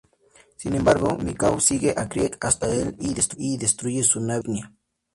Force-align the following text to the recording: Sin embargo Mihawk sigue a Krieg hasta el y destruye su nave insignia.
Sin 0.57 0.73
embargo 0.73 1.15
Mihawk 1.19 1.59
sigue 1.61 1.93
a 1.95 2.09
Krieg 2.09 2.35
hasta 2.41 2.65
el 2.73 2.95
y 2.99 3.13
destruye 3.59 4.01
su 4.01 4.19
nave 4.19 4.39
insignia. 4.47 4.73